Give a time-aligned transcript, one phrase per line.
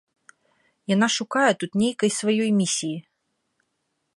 [0.93, 2.95] Яна шукае тут нейкай свае місіі.